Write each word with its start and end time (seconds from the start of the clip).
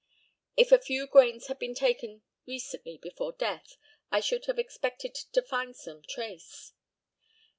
If 0.57 0.71
a 0.71 0.79
few 0.79 1.05
grains 1.05 1.45
had 1.45 1.59
been 1.59 1.75
taken 1.75 2.23
recently 2.47 2.97
before 2.97 3.33
death 3.33 3.77
I 4.09 4.19
should 4.19 4.45
have 4.45 4.57
expected 4.57 5.13
to 5.13 5.43
find 5.43 5.75
some 5.75 6.01
trace. 6.01 6.73